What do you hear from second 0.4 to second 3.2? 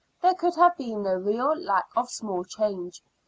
have been no real lack of small change.